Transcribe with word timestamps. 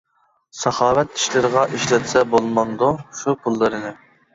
ساخاۋەت 0.61 1.21
ئىشلىرىغا 1.21 1.67
ئىشلەتسە 1.77 2.27
بولمامدۇ 2.35 2.95
شۇ 3.23 3.41
پۇللىرىنى. 3.43 3.99